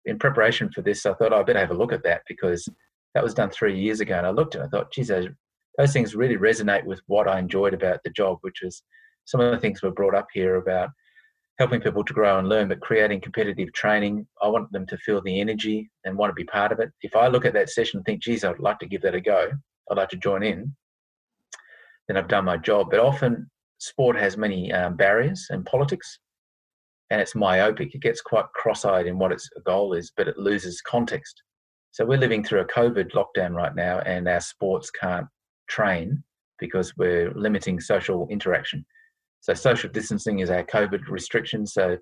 [0.06, 2.68] in preparation for this, I thought oh, I better have a look at that because
[3.14, 4.18] that was done three years ago.
[4.18, 5.28] And I looked and I thought, geez, those,
[5.78, 8.82] those things really resonate with what I enjoyed about the job, which was
[9.28, 10.90] some of the things were brought up here about
[11.60, 14.26] helping people to grow and learn, but creating competitive training.
[14.42, 16.92] I want them to feel the energy and want to be part of it.
[17.02, 19.22] If I look at that session and think, geez, I'd like to give that a
[19.22, 19.52] go,
[19.92, 20.74] I'd like to join in,
[22.08, 22.88] then I've done my job.
[22.90, 26.20] But often sport has many um, barriers and politics,
[27.10, 27.94] and it's myopic.
[27.94, 31.42] It gets quite cross eyed in what its goal is, but it loses context.
[31.92, 35.28] So we're living through a COVID lockdown right now, and our sports can't
[35.68, 36.24] train
[36.60, 38.86] because we're limiting social interaction.
[39.42, 41.66] So social distancing is our COVID restriction.
[41.66, 41.98] So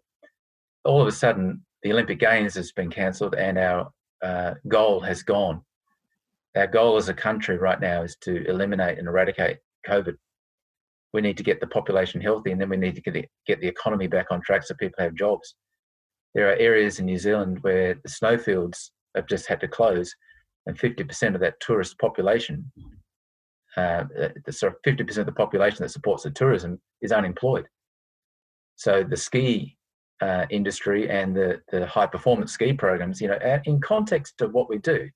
[0.83, 3.89] all of a sudden, the Olympic Games has been cancelled, and our
[4.23, 5.61] uh, goal has gone.
[6.55, 10.15] Our goal as a country right now is to eliminate and eradicate COVID.
[11.13, 13.61] We need to get the population healthy, and then we need to get the, get
[13.61, 15.55] the economy back on track so people have jobs.
[16.33, 20.13] There are areas in New Zealand where the snowfields have just had to close,
[20.65, 22.71] and 50% of that tourist population,
[23.77, 24.05] uh,
[24.45, 27.67] the sort of 50% of the population that supports the tourism is unemployed.
[28.75, 29.77] So the ski
[30.21, 34.69] uh, industry and the, the high performance ski programs, you know, in context of what
[34.69, 35.09] we do,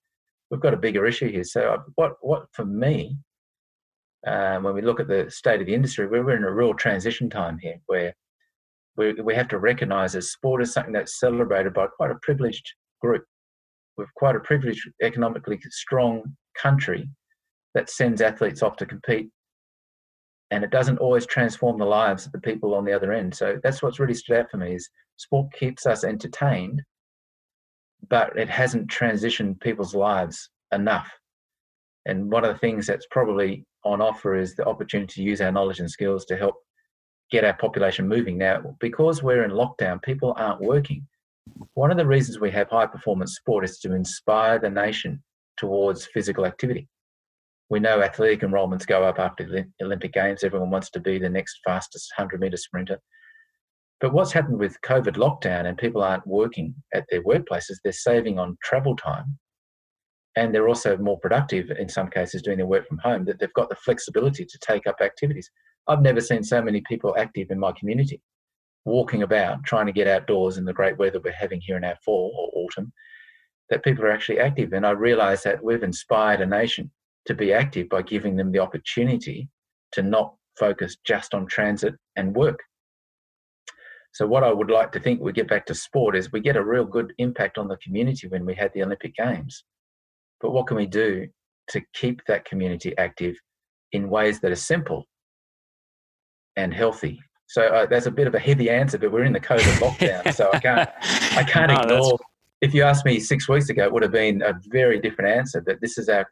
[0.52, 1.44] we've got a bigger issue here.
[1.44, 3.18] So uh, what, what for me,
[4.28, 7.30] um, when we look at the state of the industry, we're in a real transition
[7.30, 8.14] time here where
[8.98, 12.74] we, we have to recognize that sport is something that's celebrated by quite a privileged
[13.02, 13.24] group
[13.98, 16.24] with quite a privileged, economically strong
[16.58, 17.10] country
[17.76, 19.30] that sends athletes off to compete.
[20.52, 23.36] And it doesn't always transform the lives of the people on the other end.
[23.36, 26.82] So that's what's really stood out for me is sport keeps us entertained,
[28.10, 31.10] but it hasn't transitioned people's lives enough.
[32.06, 35.52] And one of the things that's probably on offer is the opportunity to use our
[35.52, 36.56] knowledge and skills to help
[37.30, 38.38] get our population moving.
[38.38, 41.06] Now, because we're in lockdown, people aren't working.
[41.76, 45.22] One of the reasons we have high performance sport is to inspire the nation
[45.58, 46.88] towards physical activity.
[47.70, 50.44] We know athletic enrolments go up after the Olympic Games.
[50.44, 53.00] Everyone wants to be the next fastest 100 metre sprinter.
[54.02, 58.40] But what's happened with COVID lockdown and people aren't working at their workplaces, they're saving
[58.40, 59.38] on travel time.
[60.36, 63.54] And they're also more productive in some cases doing their work from home, that they've
[63.54, 65.52] got the flexibility to take up activities.
[65.88, 68.22] I've never seen so many people active in my community
[68.86, 71.98] walking about, trying to get outdoors in the great weather we're having here in our
[72.04, 72.94] fall or autumn,
[73.70, 74.72] that people are actually active.
[74.74, 76.90] And I realize that we've inspired a nation
[77.30, 79.48] to be active by giving them the opportunity
[79.92, 82.60] to not focus just on transit and work.
[84.14, 86.58] So what I would like to think we get back to sport is we get
[86.58, 89.64] a real good impact on the community when we had the Olympic Games.
[90.42, 91.28] But what can we do
[91.68, 93.36] to keep that community active
[93.92, 95.06] in ways that are simple
[96.56, 97.20] and healthy?
[97.46, 100.34] So uh, that's a bit of a heavy answer, but we're in the COVID lockdown,
[100.34, 100.90] so I can't
[101.38, 102.20] I can't no, ignore.
[102.62, 105.62] If you asked me six weeks ago, it would have been a very different answer.
[105.62, 106.28] But this is our,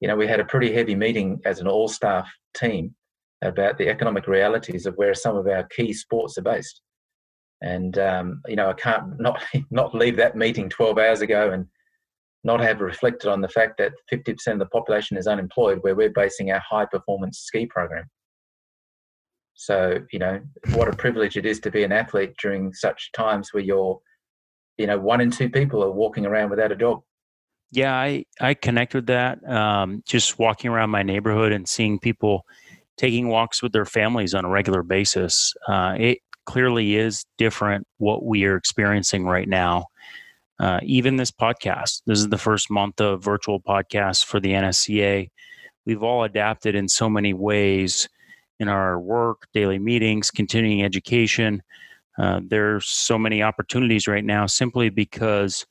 [0.00, 2.94] you know, we had a pretty heavy meeting as an all staff team
[3.42, 6.82] about the economic realities of where some of our key sports are based.
[7.60, 11.66] And um, you know, I can't not not leave that meeting 12 hours ago and
[12.44, 16.10] not have reflected on the fact that 50% of the population is unemployed, where we're
[16.10, 18.04] basing our high performance ski program.
[19.54, 20.40] So you know,
[20.74, 23.98] what a privilege it is to be an athlete during such times where you're,
[24.76, 27.02] you know, one in two people are walking around without a dog.
[27.70, 29.46] Yeah, I I connect with that.
[29.48, 32.44] Um, just walking around my neighborhood and seeing people
[32.96, 35.54] taking walks with their families on a regular basis.
[35.68, 39.84] Uh, it clearly is different what we are experiencing right now.
[40.60, 45.30] Uh, even this podcast, this is the first month of virtual podcasts for the NSCA.
[45.86, 48.08] We've all adapted in so many ways
[48.60, 51.62] in our work, daily meetings, continuing education.
[52.18, 55.66] Uh, there's so many opportunities right now simply because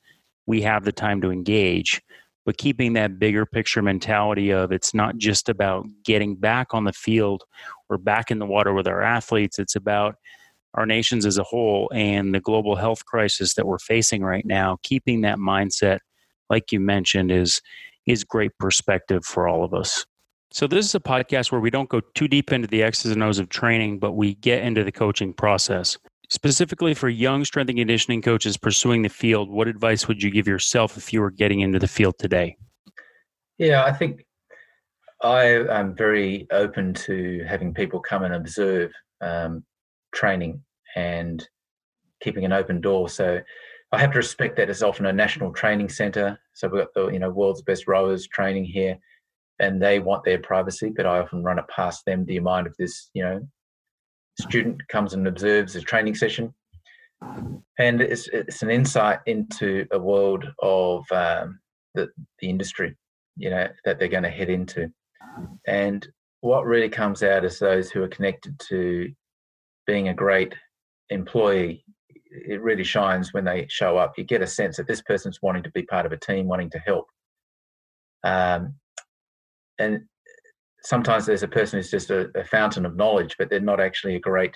[0.47, 2.01] we have the time to engage
[2.45, 6.93] but keeping that bigger picture mentality of it's not just about getting back on the
[6.93, 7.43] field
[7.89, 10.15] or back in the water with our athletes it's about
[10.73, 14.77] our nations as a whole and the global health crisis that we're facing right now
[14.83, 15.99] keeping that mindset
[16.49, 17.61] like you mentioned is
[18.07, 20.05] is great perspective for all of us.
[20.51, 23.21] So this is a podcast where we don't go too deep into the x's and
[23.21, 25.97] o's of training but we get into the coaching process
[26.29, 30.47] Specifically for young strength and conditioning coaches pursuing the field, what advice would you give
[30.47, 32.57] yourself if you were getting into the field today?
[33.57, 34.25] Yeah, I think
[35.23, 39.63] I am very open to having people come and observe um,
[40.13, 40.61] training
[40.95, 41.47] and
[42.21, 43.09] keeping an open door.
[43.09, 43.39] So
[43.91, 46.37] I have to respect that it's often a national training centre.
[46.53, 48.97] So we've got the you know world's best rowers training here,
[49.59, 50.91] and they want their privacy.
[50.95, 52.25] But I often run it past them.
[52.25, 53.47] Do you mind if this you know
[54.39, 56.53] student comes and observes a training session,
[57.79, 61.59] and it's it's an insight into a world of um,
[61.95, 62.95] the the industry,
[63.35, 64.91] you know, that they're going to head into,
[65.67, 66.07] and
[66.41, 69.11] what really comes out is those who are connected to
[69.85, 70.53] being a great
[71.09, 71.83] employee.
[72.29, 74.13] It really shines when they show up.
[74.17, 76.69] You get a sense that this person's wanting to be part of a team, wanting
[76.71, 77.07] to help.
[78.23, 78.75] Um,
[79.79, 80.01] and
[80.87, 84.15] sometimes there's a person who's just a, a fountain of knowledge, but they're not actually
[84.15, 84.55] a great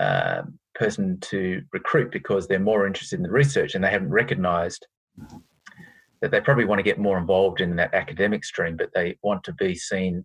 [0.00, 0.40] uh,
[0.74, 4.86] person to recruit because they're more interested in the research and they haven't recognized
[6.22, 9.44] that they probably want to get more involved in that academic stream, but they want
[9.44, 10.24] to be seen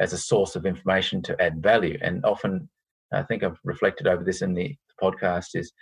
[0.00, 1.96] as a source of information to add value.
[2.02, 2.68] And often,
[3.12, 5.72] I think I've reflected over this in the podcast, is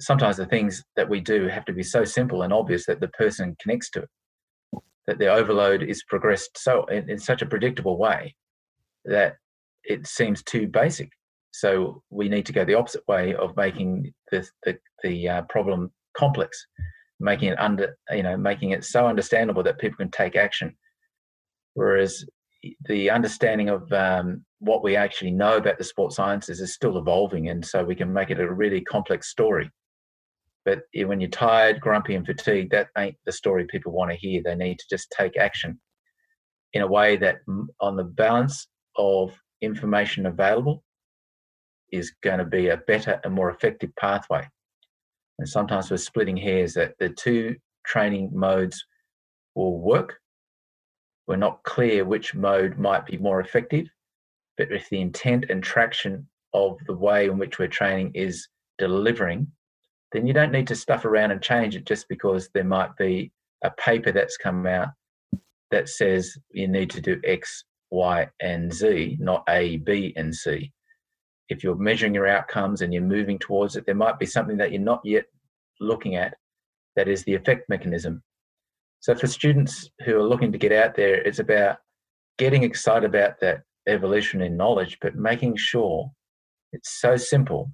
[0.00, 3.08] sometimes the things that we do have to be so simple and obvious that the
[3.08, 4.08] person connects to it
[5.06, 8.34] that the overload is progressed so in, in such a predictable way
[9.04, 9.36] that
[9.84, 11.10] it seems too basic.
[11.52, 15.92] So we need to go the opposite way of making the the, the uh, problem
[16.16, 16.66] complex,
[17.20, 20.76] making it under you know making it so understandable that people can take action.
[21.74, 22.24] Whereas
[22.88, 27.50] the understanding of um, what we actually know about the sports sciences is still evolving,
[27.50, 29.70] and so we can make it a really complex story.
[30.64, 34.42] But when you're tired, grumpy, and fatigued, that ain't the story people want to hear.
[34.42, 35.78] They need to just take action
[36.72, 37.36] in a way that,
[37.80, 40.82] on the balance of information available,
[41.92, 44.48] is going to be a better and more effective pathway.
[45.38, 48.82] And sometimes we're splitting hairs that the two training modes
[49.54, 50.18] will work.
[51.26, 53.86] We're not clear which mode might be more effective,
[54.56, 58.48] but if the intent and traction of the way in which we're training is
[58.78, 59.46] delivering
[60.14, 63.32] then you don't need to stuff around and change it just because there might be
[63.64, 64.88] a paper that's come out
[65.72, 70.72] that says you need to do X, Y, and Z, not A, B, and C.
[71.48, 74.70] If you're measuring your outcomes and you're moving towards it, there might be something that
[74.70, 75.24] you're not yet
[75.80, 76.34] looking at
[76.94, 78.22] that is the effect mechanism.
[79.00, 81.78] So for students who are looking to get out there, it's about
[82.38, 86.08] getting excited about that evolution in knowledge, but making sure
[86.72, 87.72] it's so simple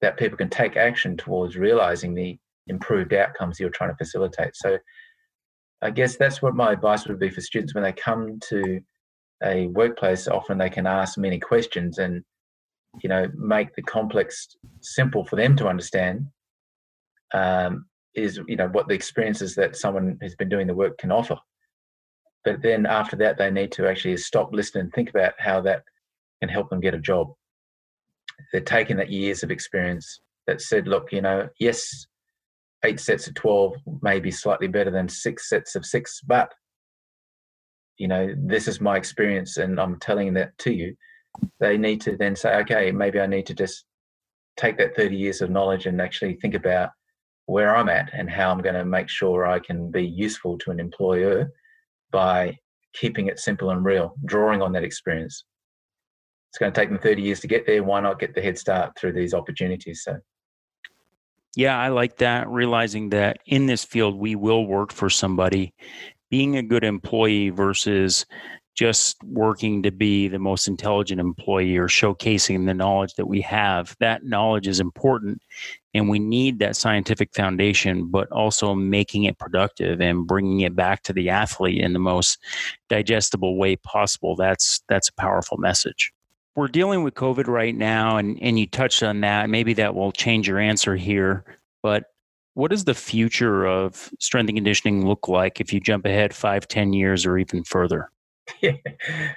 [0.00, 4.54] that people can take action towards realizing the improved outcomes you're trying to facilitate.
[4.54, 4.78] So
[5.82, 8.80] I guess that's what my advice would be for students when they come to
[9.42, 10.28] a workplace.
[10.28, 12.22] Often they can ask many questions and
[13.02, 16.26] you know make the complex simple for them to understand.
[17.34, 21.12] Um, is you know what the experiences that someone who's been doing the work can
[21.12, 21.36] offer.
[22.44, 25.82] But then after that, they need to actually stop, listen, and think about how that
[26.40, 27.32] can help them get a job
[28.52, 32.06] they're taking that years of experience that said, look, you know, yes,
[32.84, 36.52] eight sets of 12 may be slightly better than six sets of six, but,
[37.98, 40.94] you know, this is my experience and I'm telling that to you.
[41.60, 43.84] They need to then say, okay, maybe I need to just
[44.56, 46.90] take that 30 years of knowledge and actually think about
[47.46, 50.70] where I'm at and how I'm going to make sure I can be useful to
[50.70, 51.50] an employer
[52.10, 52.56] by
[52.94, 55.44] keeping it simple and real, drawing on that experience.
[56.56, 57.84] It's going to take them 30 years to get there.
[57.84, 60.02] Why not get the head start through these opportunities?
[60.02, 60.16] So,
[61.54, 62.48] yeah, I like that.
[62.48, 65.74] Realizing that in this field, we will work for somebody.
[66.30, 68.24] Being a good employee versus
[68.74, 73.94] just working to be the most intelligent employee or showcasing the knowledge that we have.
[74.00, 75.42] That knowledge is important
[75.92, 81.02] and we need that scientific foundation, but also making it productive and bringing it back
[81.02, 82.38] to the athlete in the most
[82.88, 84.36] digestible way possible.
[84.36, 86.14] That's that's a powerful message.
[86.56, 89.50] We're dealing with COVID right now, and, and you touched on that.
[89.50, 91.44] Maybe that will change your answer here.
[91.82, 92.04] But
[92.54, 96.66] what does the future of strength and conditioning look like if you jump ahead five,
[96.66, 98.10] ten years or even further?
[98.62, 98.72] yeah.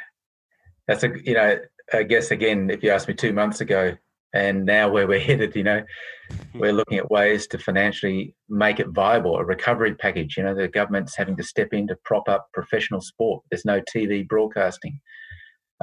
[0.88, 1.60] That's a you know,
[1.94, 3.96] I guess again, if you asked me two months ago
[4.34, 5.84] and now where we're headed, you know,
[6.56, 10.38] we're looking at ways to financially make it viable, a recovery package.
[10.38, 13.44] You know, the government's having to step in to prop up professional sport.
[13.52, 15.00] There's no TV broadcasting.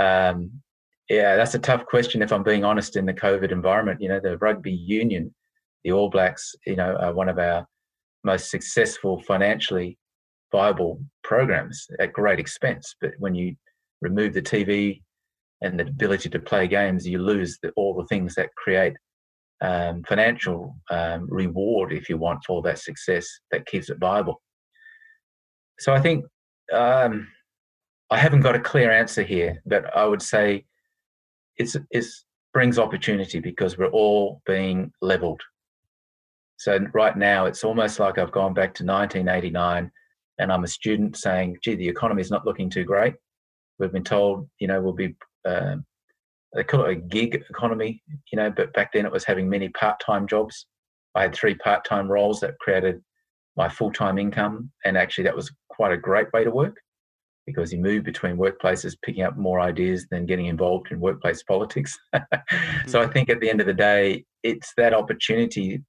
[0.00, 0.62] Um,
[1.08, 4.00] yeah, that's a tough question if I'm being honest in the COVID environment.
[4.00, 5.34] You know, the rugby union,
[5.84, 7.66] the All Blacks, you know, are one of our
[8.24, 9.98] most successful financially
[10.50, 12.94] viable programs at great expense.
[13.00, 13.54] But when you
[14.00, 15.02] remove the TV
[15.62, 18.94] and the ability to play games, you lose the, all the things that create
[19.60, 24.42] um, financial um, reward, if you want, for that success that keeps it viable.
[25.78, 26.24] So I think
[26.72, 27.28] um,
[28.10, 30.64] I haven't got a clear answer here, but I would say
[31.58, 32.04] it's it
[32.52, 35.42] brings opportunity because we're all being leveled.
[36.58, 39.90] So right now, it's almost like I've gone back to 1989
[40.38, 43.14] and I'm a student saying, gee, the economy is not looking too great.
[43.78, 45.14] We've been told, you know, we'll be,
[45.46, 45.76] uh,
[46.54, 48.02] they call it a gig economy,
[48.32, 50.66] you know, but back then it was having many part time jobs.
[51.14, 53.02] I had three part time roles that created
[53.56, 54.70] my full time income.
[54.86, 56.76] And actually, that was quite a great way to work
[57.46, 61.96] because you move between workplaces, picking up more ideas than getting involved in workplace politics.
[62.86, 65.82] so I think at the end of the day, it's that opportunity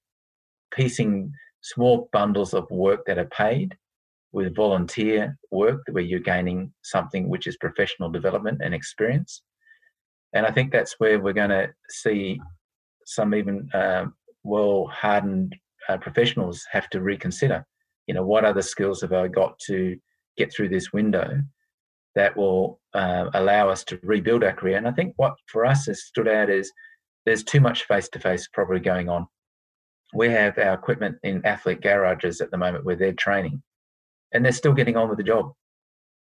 [0.71, 1.31] piecing
[1.61, 3.75] small bundles of work that are paid
[4.31, 9.41] with volunteer work where you're gaining something which is professional development and experience.
[10.33, 12.39] And I think that's where we're going to see
[13.05, 14.05] some even uh,
[14.43, 15.55] well hardened
[15.89, 17.65] uh, professionals have to reconsider.
[18.05, 19.97] You know, what other skills have I got to
[20.37, 21.41] get through this window
[22.15, 24.77] that will uh, allow us to rebuild our career?
[24.77, 26.71] And I think what for us has stood out is
[27.25, 29.27] there's too much face to face probably going on.
[30.13, 33.61] We have our equipment in athlete garages at the moment where they're training
[34.33, 35.51] and they're still getting on with the job.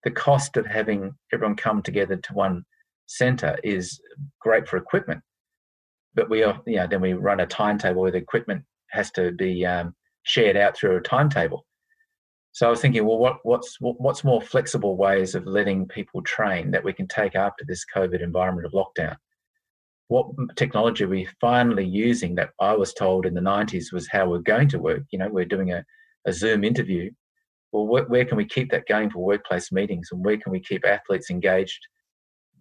[0.04, 2.66] The cost of having everyone come together to one
[3.08, 4.00] center is
[4.42, 5.22] great for equipment,
[6.16, 9.32] but we are, you know, then we run a timetable where the equipment has to
[9.32, 9.94] be um,
[10.24, 11.66] shared out through a timetable.
[12.60, 16.72] So I was thinking, well, what, what's what's more flexible ways of letting people train
[16.72, 19.16] that we can take after this COVID environment of lockdown?
[20.10, 24.28] What technology are we finally using that I was told in the 90s was how
[24.28, 25.04] we're going to work?
[25.12, 25.86] You know, we're doing a,
[26.28, 27.12] a Zoom interview
[27.72, 30.60] well, where, where can we keep that going for workplace meetings and where can we
[30.60, 31.80] keep athletes engaged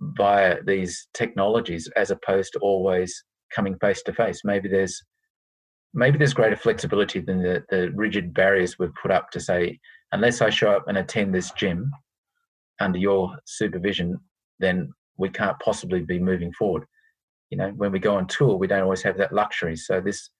[0.01, 4.42] via these technologies as opposed to always coming face to face?
[4.44, 5.03] Maybe there's
[5.95, 9.78] maybe there's greater flexibility than the, the rigid barriers we've put up to say,
[10.12, 11.91] unless I show up and attend this gym
[12.80, 14.18] under your supervision,
[14.61, 16.84] then we can't possibly be moving forward.
[17.51, 19.76] You know, when we go on tour, we don't always have that luxury.
[19.76, 20.30] So this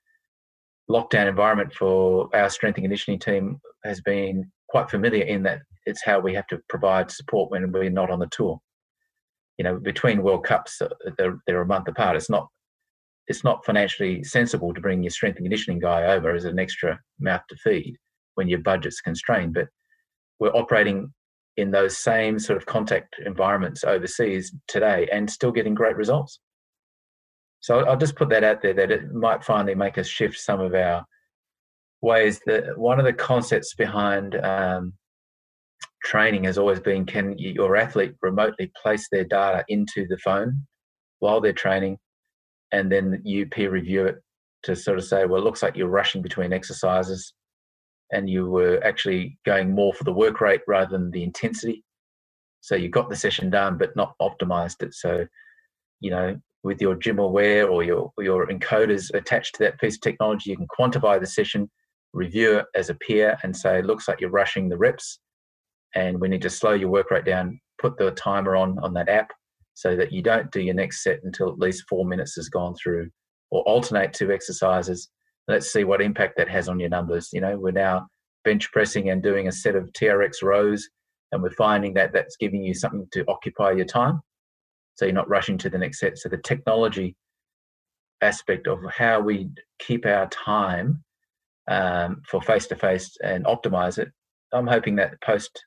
[0.91, 6.05] lockdown environment for our strength and conditioning team has been quite familiar in that it's
[6.05, 8.61] how we have to provide support when we're not on the tour.
[9.57, 12.17] You know, between World Cups, uh, they're, they're a month apart.
[12.17, 12.49] It's not
[13.29, 16.99] it's not financially sensible to bring your strength and conditioning guy over as an extra
[17.21, 17.97] mouth to feed
[18.35, 19.55] when your budget's constrained.
[19.55, 19.69] But
[20.41, 21.13] we're operating
[21.59, 26.41] in those same sort of contact environments overseas today and still getting great results.
[27.61, 30.61] So I'll just put that out there that it might finally make us shift some
[30.61, 31.05] of our
[32.01, 34.93] ways that one of the concepts behind um,
[36.05, 40.65] training has always been can your athlete remotely place their data into the phone
[41.19, 41.99] while they're training
[42.73, 44.17] and then you peer review it
[44.63, 47.33] to sort of say well it looks like you're rushing between exercises
[48.13, 51.85] and you were actually going more for the work rate rather than the intensity
[52.61, 55.27] so you got the session done but not optimized it so
[56.01, 60.51] you know with your GymAware or your, your encoders attached to that piece of technology,
[60.51, 61.71] you can quantify the session,
[62.13, 65.21] review it as a peer, and say, looks like you're rushing the reps,
[65.95, 67.61] and we need to slow your work rate down.
[67.81, 69.31] Put the timer on on that app
[69.79, 72.75] so that you don't do your next set until at least four minutes has gone
[72.75, 73.09] through,
[73.53, 75.09] or alternate two exercises.
[75.47, 77.29] Let's see what impact that has on your numbers.
[77.33, 78.09] You know, we're now
[78.43, 80.89] bench pressing and doing a set of TRX rows,
[81.31, 84.21] and we're finding that that's giving you something to occupy your time
[84.97, 86.19] so you're not rushing to the next set.
[86.19, 87.15] So the technology
[88.21, 89.49] aspect of how we
[89.79, 91.05] keep our time
[91.71, 94.09] um, for face to face and optimize it.
[94.53, 95.65] I'm hoping that post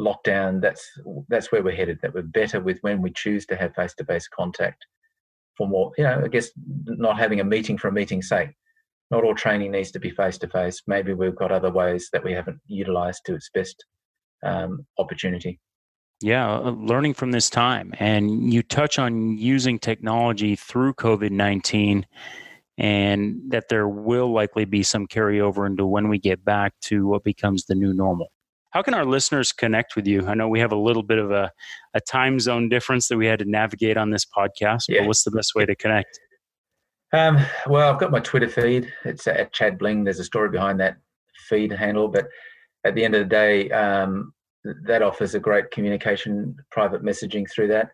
[0.00, 0.88] lockdown, that's
[1.28, 1.98] that's where we're headed.
[2.02, 4.86] That we're better with when we choose to have face to face contact.
[5.56, 6.50] For more, you know, I guess
[6.86, 8.50] not having a meeting for a meeting's sake.
[9.10, 10.82] Not all training needs to be face to face.
[10.86, 13.84] Maybe we've got other ways that we haven't utilized to its best
[14.44, 15.60] um, opportunity.
[16.22, 17.92] Yeah, uh, learning from this time.
[17.98, 22.06] And you touch on using technology through COVID 19
[22.78, 27.24] and that there will likely be some carryover into when we get back to what
[27.24, 28.28] becomes the new normal.
[28.70, 30.26] How can our listeners connect with you?
[30.26, 31.50] I know we have a little bit of a,
[31.94, 35.00] a time zone difference that we had to navigate on this podcast, yeah.
[35.00, 36.20] but what's the best way to connect?
[37.12, 38.92] Um, well, I've got my Twitter feed.
[39.04, 40.04] It's at Chad Bling.
[40.04, 40.98] There's a story behind that
[41.48, 42.26] feed handle, but
[42.84, 44.32] at the end of the day, um,
[44.84, 47.90] that offers a great communication, private messaging through that.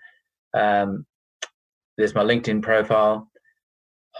[0.53, 1.07] Um,
[1.97, 3.31] there's my LinkedIn profile.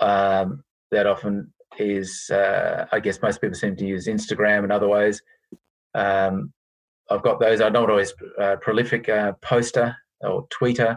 [0.01, 4.89] Um, that often is, uh, I guess most people seem to use Instagram and other
[4.89, 5.21] ways.
[5.97, 6.53] Um,
[7.11, 7.61] I've got those.
[7.61, 10.97] I'm not always uh, prolific uh, poster or tweeter,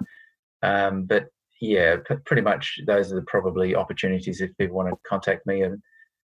[0.61, 1.27] um, but
[1.61, 5.61] yeah, p- pretty much those are the probably opportunities if people want to contact me
[5.61, 5.81] and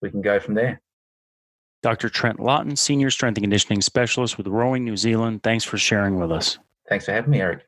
[0.00, 0.80] we can go from there.
[1.82, 2.08] Dr.
[2.08, 5.42] Trent Lawton, Senior Strength and Conditioning Specialist with Rowing New Zealand.
[5.42, 6.58] Thanks for sharing with us.
[6.88, 7.66] Thanks for having me, Eric.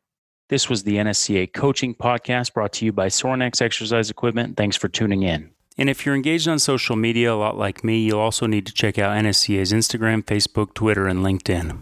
[0.50, 4.56] This was the NSCA Coaching Podcast brought to you by Sorinex Exercise Equipment.
[4.56, 5.53] Thanks for tuning in.
[5.76, 8.72] And if you're engaged on social media a lot like me, you'll also need to
[8.72, 11.78] check out NSCA's Instagram, Facebook, Twitter, and LinkedIn.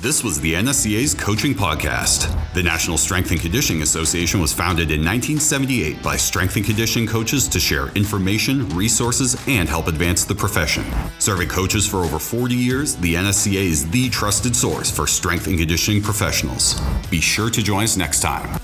[0.00, 2.28] This was the NSCA's Coaching Podcast.
[2.52, 7.48] The National Strength and Conditioning Association was founded in 1978 by strength and conditioning coaches
[7.48, 10.84] to share information, resources, and help advance the profession.
[11.20, 15.56] Serving coaches for over 40 years, the NSCA is the trusted source for strength and
[15.56, 16.78] conditioning professionals.
[17.10, 18.60] Be sure to join us next time.